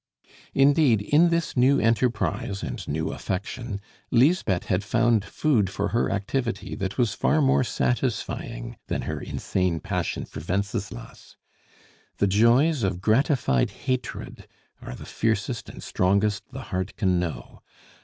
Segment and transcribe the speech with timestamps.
[0.55, 6.73] Indeed, in this new enterprise and new affection, Lisbeth had found food for her activity
[6.73, 11.37] that was far more satisfying than her insane passion for Wenceslas.
[12.17, 14.47] The joys of gratified hatred
[14.81, 17.61] are the fiercest and strongest the heart can know.